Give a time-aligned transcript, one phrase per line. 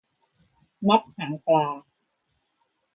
[0.87, 1.65] น็อตหางปลา